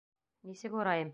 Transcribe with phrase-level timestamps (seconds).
[0.47, 1.09] Нисек урайым?